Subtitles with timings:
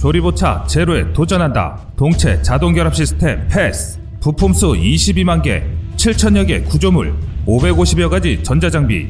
[0.00, 1.78] 조립오차 제로에 도전한다.
[1.94, 4.00] 동체 자동 결합 시스템 패스.
[4.20, 5.62] 부품 수 22만 개,
[5.96, 7.14] 7천여 개 구조물,
[7.46, 9.08] 550여 가지 전자장비.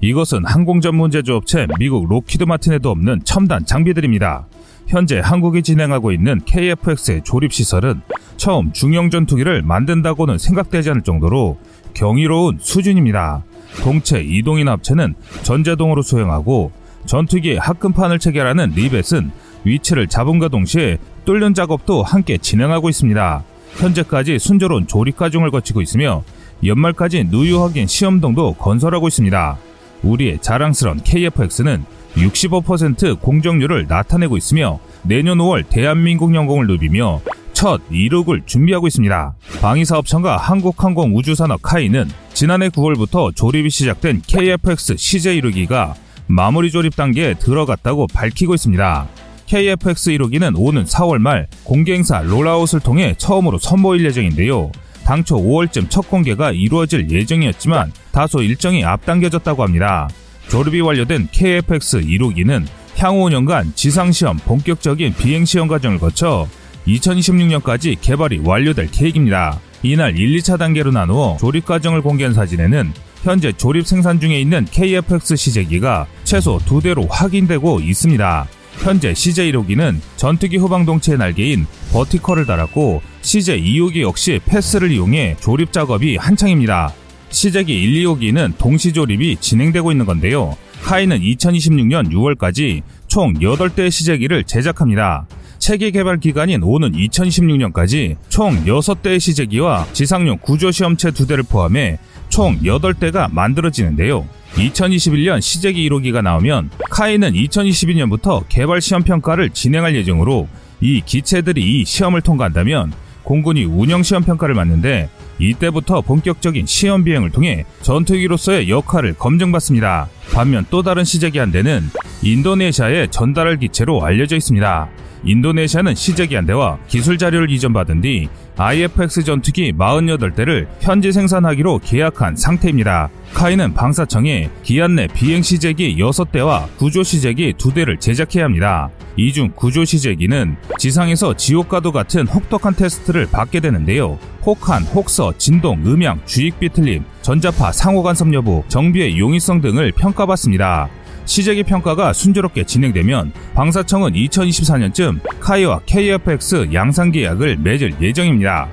[0.00, 4.48] 이것은 항공 전문 제조업체 미국 록히드 마틴에도 없는 첨단 장비들입니다.
[4.88, 8.02] 현재 한국이 진행하고 있는 KFX의 조립 시설은
[8.36, 11.56] 처음 중형 전투기를 만든다고는 생각되지 않을 정도로
[11.94, 13.44] 경이로운 수준입니다.
[13.84, 16.72] 동체 이동인 합체는 전자동으로 수행하고
[17.06, 19.30] 전투기의 합금판을 체결하는 리벳은
[19.64, 23.44] 위치를 잡음과 동시에 뚫는 작업도 함께 진행하고 있습니다.
[23.76, 26.24] 현재까지 순조로운 조립 과정을 거치고 있으며
[26.64, 29.58] 연말까지 누유 확인 시험동도 건설하고 있습니다.
[30.02, 31.84] 우리의 자랑스러운 KFX는
[32.16, 37.20] 65% 공정률을 나타내고 있으며 내년 5월 대한민국 영공을 누비며
[37.52, 39.34] 첫 이륙을 준비하고 있습니다.
[39.60, 45.94] 방위사업청과 한국항공우주산업 카이는 지난해 9월부터 조립이 시작된 KFX CJ 이루기가
[46.26, 49.06] 마무리 조립 단계에 들어갔다고 밝히고 있습니다.
[49.52, 54.72] KFX 1호기는 오는 4월 말 공개 행사 롤아웃을 통해 처음으로 선보일 예정인데요.
[55.04, 60.08] 당초 5월쯤 첫 공개가 이루어질 예정이었지만 다소 일정이 앞당겨졌다고 합니다.
[60.48, 62.64] 조립이 완료된 KFX 1호기는
[62.96, 66.48] 향후 5년간 지상시험 본격적인 비행시험 과정을 거쳐
[66.86, 69.60] 2026년까지 개발이 완료될 계획입니다.
[69.82, 72.90] 이날 1, 2차 단계로 나누어 조립 과정을 공개한 사진에는
[73.22, 78.48] 현재 조립 생산 중에 있는 KFX 시제기가 최소 두 대로 확인되고 있습니다.
[78.78, 86.92] 현재 CJ1호기는 전투기 후방동체의 날개인 버티컬을 달았고 CJ2호기 역시 패스를 이용해 조립 작업이 한창입니다.
[87.30, 90.56] CJ기 1, 2호기는 동시 조립이 진행되고 있는 건데요.
[90.82, 95.26] 카이는 2026년 6월까지 총 8대의 CJ기를 제작합니다.
[95.62, 104.26] 체계 개발 기간인 오는 2016년까지 총 6대의 시제기와 지상용 구조시험체 2대를 포함해 총 8대가 만들어지는데요.
[104.54, 110.48] 2021년 시제기 1호기가 나오면 카이는 2022년부터 개발 시험 평가를 진행할 예정으로
[110.80, 115.10] 이 기체들이 이 시험을 통과한다면 공군이 운영 시험 평가를 맡는데
[115.42, 120.08] 이때부터 본격적인 시험 비행을 통해 전투기로서의 역할을 검증받습니다.
[120.32, 121.90] 반면 또 다른 시제기 한 대는
[122.22, 124.88] 인도네시아에 전달할 기체로 알려져 있습니다.
[125.24, 133.08] 인도네시아는 시제기 한 대와 기술 자료를 이전받은 뒤 IFX 전투기 48대를 현지 생산하기로 계약한 상태입니다.
[133.32, 138.90] 카이는 방사청에 기한 내 비행 시제기 6대와 구조 시제기 2대를 제작해야 합니다.
[139.16, 144.18] 이 중 구조 시제기는 지상에서 지옥과도 같은 혹독한 테스트를 받게 되는데요.
[144.44, 150.88] 혹한, 혹서, 진동, 음향, 주익 비틀림, 전자파, 상호 간섭 여부, 정비의 용이성 등을 평가받습니다.
[151.24, 158.68] 시제기 평가가 순조롭게 진행되면 방사청은 2024년쯤 카이와 KFX 양산 계약을 맺을 예정입니다.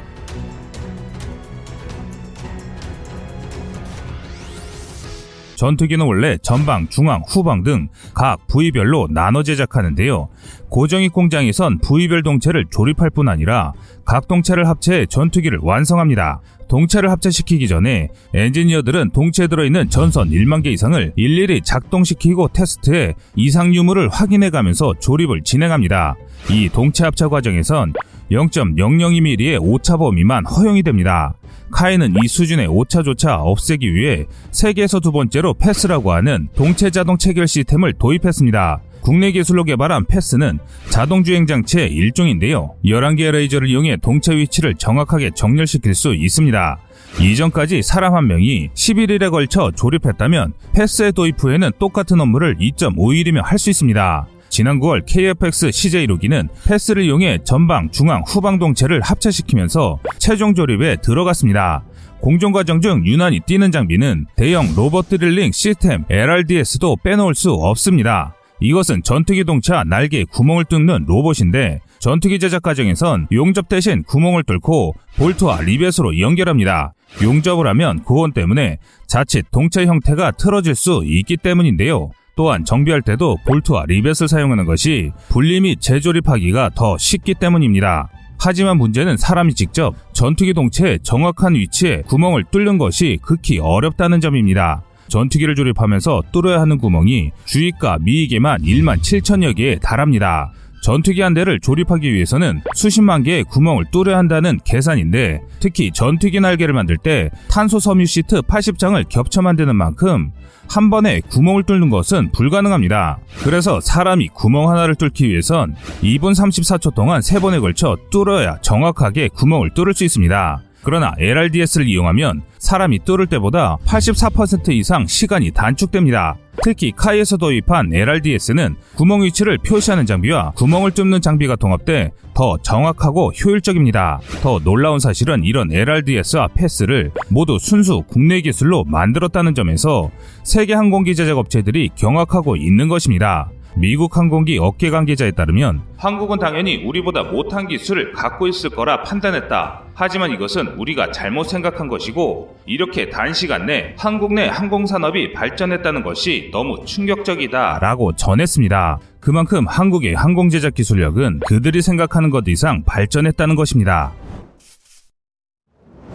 [5.60, 10.30] 전투기는 원래 전방, 중앙, 후방 등 각 부위별로 나눠 제작하는데요.
[10.70, 13.74] 고정익 공장에선 부위별 동체를 조립할 뿐 아니라
[14.06, 16.40] 각 동체를 합체해 전투기를 완성합니다.
[16.70, 24.08] 동체를 합체시키기 전에 엔지니어들은 동체에 들어있는 전선 1만 개 이상을 일일이 작동시키고 테스트해 이상 유무를
[24.10, 26.16] 확인해 가면서 조립을 진행합니다.
[26.52, 27.94] 이 동체 합체 과정에선
[28.32, 31.34] 0.002mm의 오차 범위만 허용이 됩니다.
[31.72, 37.94] 카이는 이 수준의 오차조차 없애기 위해 세계에서 두 번째로 패스라고 하는 동체 자동 체결 시스템을
[37.94, 38.82] 도입했습니다.
[39.02, 40.60] 국내 기술로 개발한 패스는
[40.90, 42.76] 자동 주행 장치의 일종인데요.
[42.84, 46.80] 11개의 레이저를 이용해 동체 위치를 정확하게 정렬시킬 수 있습니다.
[47.22, 53.70] 이전까지 사람 한 명이 11일에 걸쳐 조립했다면 패스의 도입 후에는 똑같은 업무를 2.5일이면 할 수
[53.70, 54.28] 있습니다.
[54.50, 61.84] 지난 9월 KFX CJ6기는 패스를 이용해 전방, 중앙, 후방 동체를 합체시키면서 최종 조립에 들어갔습니다.
[62.20, 68.36] 공정 과정 중 유난히 뛰는 장비는 대형 로봇 드릴링 시스템 LRDS도 빼놓을 수 없습니다.
[68.60, 75.62] 이것은 전투기 동차 날개에 구멍을 뚫는 로봇인데 전투기 제작 과정에선 용접 대신 구멍을 뚫고 볼트와
[75.62, 76.94] 리벳으로 연결합니다.
[77.24, 78.78] 용접을 하면 고온 때문에
[79.08, 82.12] 자칫 동체 형태가 틀어질 수 있기 때문인데요.
[82.40, 88.08] 또한 정비할 때도 볼트와 리벳을 사용하는 것이 분리 및 재조립하기가 더 쉽기 때문입니다.
[88.40, 94.84] 하지만 문제는 사람이 직접 전투기 동체의 정확한 위치에 구멍을 뚫는 것이 극히 어렵다는 점입니다.
[95.10, 100.54] 전투기를 조립하면서 뚫어야 하는 구멍이 주익과 미익에만 1만 7천여 개에 달합니다.
[100.82, 106.98] 전투기 한 대를 조립하기 위해서는 수십만 개의 구멍을 뚫어야 한다는 계산인데 특히 전투기 날개를 만들
[106.98, 110.32] 때 탄소 섬유 시트 80장을 겹쳐 만드는 만큼
[110.70, 113.20] 한 번에 구멍을 뚫는 것은 불가능합니다.
[113.44, 119.94] 그래서 사람이 구멍 하나를 뚫기 위해선 2분 34초 동안 3번에 걸쳐 뚫어야 정확하게 구멍을 뚫을
[119.94, 120.62] 수 있습니다.
[120.84, 126.38] 그러나 LRDS를 이용하면 사람이 뚫을 때보다 84% 이상 시간이 단축됩니다.
[126.64, 134.20] 특히 카이에서 도입한 LRDS는 구멍 위치를 표시하는 장비와 구멍을 뚫는 장비가 통합돼 더 정확하고 효율적입니다.
[134.42, 140.10] 더 놀라운 사실은 이런 LRDS와 패스를 모두 순수 국내 기술로 만들었다는 점에서
[140.44, 143.50] 세계 항공기 제작 업체들이 경악하고 있는 것입니다.
[143.80, 149.84] 미국 항공기 업계 관계자에 따르면 한국은 당연히 우리보다 못한 기술을 갖고 있을 거라 판단했다.
[149.94, 156.84] 하지만 이것은 우리가 잘못 생각한 것이고 이렇게 단시간 내 한국 내 항공산업이 발전했다는 것이 너무
[156.84, 159.00] 충격적이다 라고 전했습니다.
[159.22, 164.12] 그만큼 한국의 항공제작 기술력은 그들이 생각하는 것 이상 발전했다는 것입니다.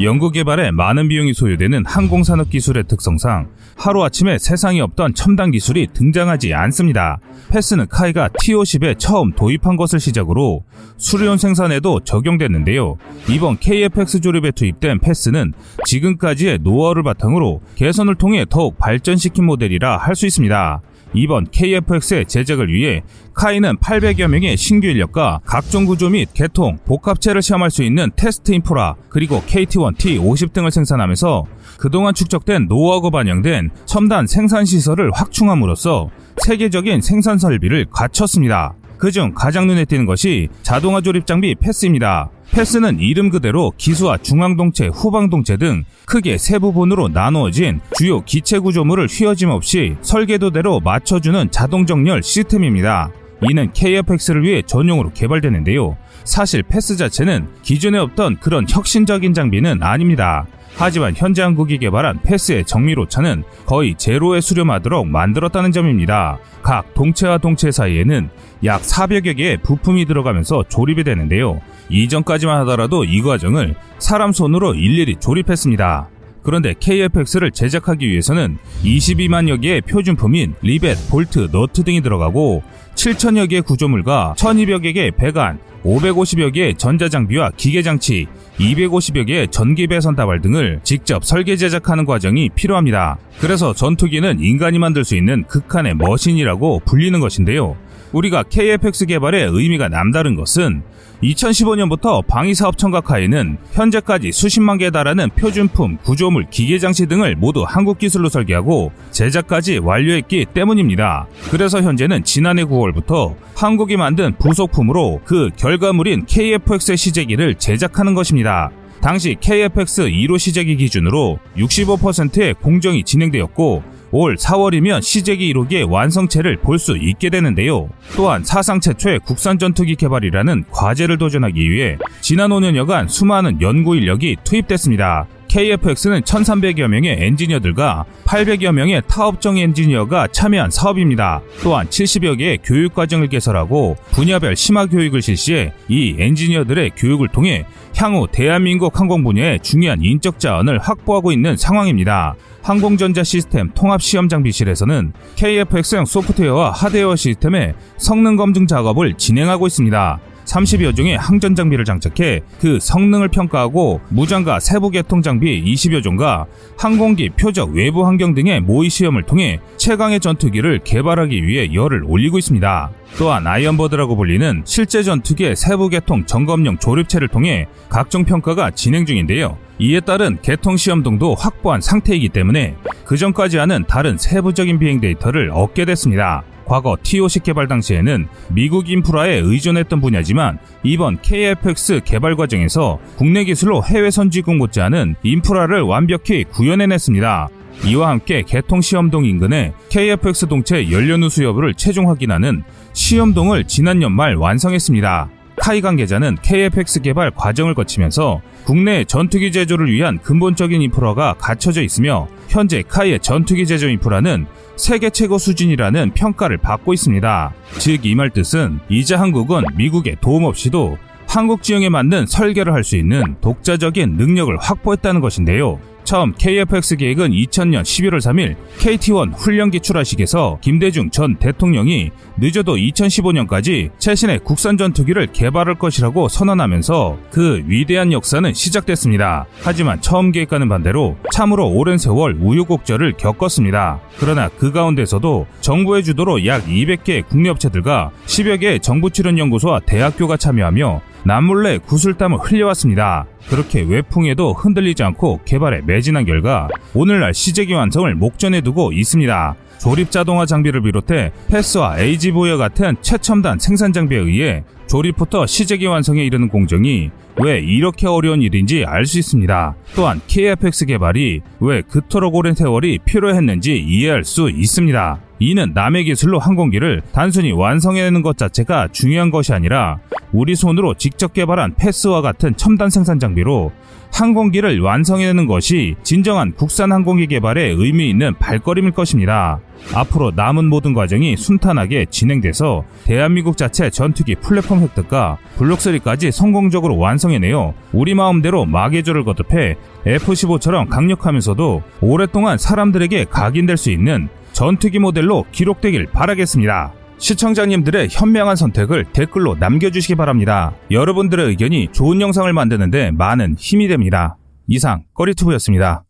[0.00, 7.18] 연구 개발에 많은 비용이 소요되는 항공산업 기술의 특성상 하루아침에 세상에 없던 첨단 기술이 등장하지 않습니다.
[7.50, 10.64] 패스는 카이가 TO10에 처음 도입한 것을 시작으로
[10.96, 12.96] 수리온 생산에도 적용됐는데요.
[13.28, 15.52] 이번 KFX 조립에 투입된 패스는
[15.84, 20.80] 지금까지의 노하우를 바탕으로 개선을 통해 더욱 발전시킨 모델이라 할 수 있습니다.
[21.14, 23.02] 이번 KFX의 제작을 위해
[23.32, 28.96] 카이는 800여 명의 신규 인력과 각종 구조 및 개통, 복합체를 시험할 수 있는 테스트 인프라,
[29.08, 31.44] 그리고 KT1, T50 등을 생산하면서
[31.78, 38.74] 그동안 축적된 노하우가 반영된 첨단 생산 시설을 확충함으로써 세계적인 생산 설비를 갖췄습니다.
[38.98, 42.30] 그중 가장 눈에 띄는 것이 자동화 조립 장비 패스입니다.
[42.54, 49.50] 패스는 이름 그대로 기수와 중앙동체, 후방동체 등 크게 세 부분으로 나누어진 주요 기체 구조물을 휘어짐
[49.50, 53.10] 없이 설계도대로 맞춰주는 자동 정렬 시스템입니다.
[53.50, 55.96] 이는 KFX를 위해 전용으로 개발되는데요.
[56.24, 60.46] 사실 패스 자체는 기존에 없던 그런 혁신적인 장비는 아닙니다.
[60.76, 66.38] 하지만 현재 한국이 개발한 패스의 정밀 오차는 거의 제로에 수렴하도록 만들었다는 점입니다.
[66.62, 68.28] 각 동체와 동체 사이에는
[68.64, 71.60] 약 400여 개의 부품이 들어가면서 조립이 되는데요.
[71.90, 76.08] 이전까지만 하더라도 이 과정을 사람 손으로 일일이 조립했습니다.
[76.44, 82.62] 그런데 KFX를 제작하기 위해서는 22만여 개의 표준품인 리벳, 볼트, 너트 등이 들어가고
[82.94, 88.26] 7천여 개의 구조물과 1200여 개의 배관, 550여 개의 전자장비와 기계장치,
[88.58, 93.18] 250여 개의 전기 배선 다발 등을 직접 설계 제작하는 과정이 필요합니다.
[93.40, 97.76] 그래서 전투기는 인간이 만들 수 있는 극한의 머신이라고 불리는 것인데요.
[98.14, 100.82] 우리가 KFX 개발의 의미가 남다른 것은
[101.22, 108.92] 2015년부터 방위사업 청각하에는 현재까지 수십만 개에 달하는 표준품, 구조물, 기계장치 등을 모두 한국 기술로 설계하고
[109.10, 111.26] 제작까지 완료했기 때문입니다.
[111.50, 118.70] 그래서 현재는 지난해 9월부터 한국이 만든 부속품으로 그 결과물인 KFX의 시제기를 제작하는 것입니다.
[119.00, 126.96] 당시 KFX 1호 시제기 기준으로 65%의 공정이 진행되었고 올 4월이면 시제기 1호기의 완성체를 볼 수
[126.96, 127.88] 있게 되는데요.
[128.14, 135.26] 또한 사상 최초의 국산 전투기 개발이라는 과제를 도전하기 위해 지난 5년여간 수많은 연구 인력이 투입됐습니다.
[135.54, 141.42] KFX는 1,300여 명의 엔지니어들과 800여 명의 타업정 엔지니어가 참여한 사업입니다.
[141.62, 147.66] 또한 70여 개의 교육과정을 개설하고 분야별 심화 교육을 실시해 이 엔지니어들의 교육을 통해
[147.96, 152.34] 향후 대한민국 항공 분야의 중요한 인적 자원을 확보하고 있는 상황입니다.
[152.60, 160.18] 항공전자 시스템 통합시험장비실에서는 KFX형 소프트웨어와 하드웨어 시스템의 성능 검증 작업을 진행하고 있습니다.
[160.44, 166.46] 30여 종의 항전 장비를 장착해 그 성능을 평가하고 무장과 세부 개통 장비 20여 종과
[166.76, 172.90] 항공기 표적 외부 환경 등의 모의 시험을 통해 최강의 전투기를 개발하기 위해 열을 올리고 있습니다.
[173.18, 179.56] 또한 iron bird라고 불리는 실제 전투기의 세부 계통 점검용 조립체를 통해 각종 평가가 진행 중인데요.
[179.78, 185.84] 이에 따른 계통 시험동도 확보한 상태이기 때문에 그 전까지 하는 다른 세부적인 비행 데이터를 얻게
[185.84, 186.44] 됐습니다.
[186.64, 194.10] 과거 T-50 개발 당시에는 미국 인프라에 의존했던 분야지만 이번 KFX 개발 과정에서 국내 기술로 해외
[194.10, 197.48] 선진국 못지않은 인프라를 완벽히 구현해냈습니다.
[197.86, 204.36] 이와 함께 계통 시험동 인근에 KFX 동체 연료 누수 여부를 최종 확인하는 시험동을 지난 연말
[204.36, 205.28] 완성했습니다.
[205.64, 212.82] 카이 관계자는 KFX 개발 과정을 거치면서 국내 전투기 제조를 위한 근본적인 인프라가 갖춰져 있으며 현재
[212.86, 214.44] 카이의 전투기 제조 인프라는
[214.76, 217.54] 세계 최고 수준이라는 평가를 받고 있습니다.
[217.78, 222.96] 즉 이 말 뜻은 이제 한국은 미국의 도움 없이도 한국 지형에 맞는 설계를 할 수
[222.98, 225.80] 있는 독자적인 능력을 확보했다는 것인데요.
[226.04, 234.40] 처음 KFX 계획은 2000년 11월 3일 KT1 훈련기 출하식에서 김대중 전 대통령이 늦어도 2015년까지 최신의
[234.44, 239.46] 국산 전투기를 개발할 것이라고 선언하면서 그 위대한 역사는 시작됐습니다.
[239.62, 244.00] 하지만 처음 계획과는 반대로 참으로 오랜 세월 우유곡절을 겪었습니다.
[244.18, 250.36] 그러나 그 가운데서도 정부의 주도로 약 200개 국내 업체들과 10여 개 정부 출연 연구소와 대학교가
[250.36, 253.26] 참여하며 남몰래 구슬땀을 흘려왔습니다.
[253.48, 259.54] 그렇게 외풍에도 흔들리지 않고 개발에 매 진한 결과 오늘날 시제기 완성을 목전에 두고 있습니다.
[259.78, 266.48] 조립 자동화 장비를 비롯해 패스와 에이지보여 같은 최첨단 생산 장비에 의해 조립부터 시제기 완성에 이르는
[266.48, 267.10] 공정이
[267.42, 269.74] 왜 이렇게 어려운 일인지 알 수 있습니다.
[269.96, 275.18] 또한 KFX 개발이 왜 그토록 오랜 세월이 필요했는지 이해할 수 있습니다.
[275.38, 279.98] 이는 남의 기술로 항공기를 단순히 완성해내는 것 자체가 중요한 것이 아니라
[280.32, 283.72] 우리 손으로 직접 개발한 패스와 같은 첨단 생산 장비로
[284.12, 289.58] 항공기를 완성해내는 것이 진정한 국산 항공기 개발에 의미 있는 발걸음일 것입니다.
[289.92, 298.14] 앞으로 남은 모든 과정이 순탄하게 진행돼서 대한민국 자체 전투기 플랫폼 획득과 블록3까지 성공적으로 완성해내어 우리
[298.14, 299.76] 마음대로 마개조를 거듭해
[300.06, 306.94] F-15처럼 강력하면서도 오랫동안 사람들에게 각인될 수 있는 전투기 모델로 기록되길 바라겠습니다.
[307.18, 310.72] 시청자님들의 현명한 선택을 댓글로 남겨주시기 바랍니다.
[310.92, 314.36] 여러분들의 의견이 좋은 영상을 만드는데 많은 힘이 됩니다.
[314.68, 316.04] 이상 꺼리투브였습니다.